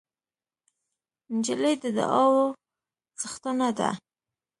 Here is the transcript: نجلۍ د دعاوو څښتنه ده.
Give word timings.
نجلۍ 1.35 1.75
د 1.83 1.85
دعاوو 1.97 2.45
څښتنه 3.19 3.69
ده. 3.77 3.89